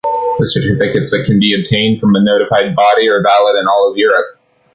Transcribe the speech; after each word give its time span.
The 0.39 0.47
certificates 0.47 1.11
that 1.11 1.27
can 1.27 1.39
be 1.39 1.53
obtained 1.53 1.99
from 1.99 2.15
a 2.15 2.23
notified 2.23 2.75
body 2.75 3.07
are 3.07 3.21
valid 3.21 3.55
in 3.55 3.67
all 3.67 3.87
of 3.91 3.97
Europe. 3.99 4.33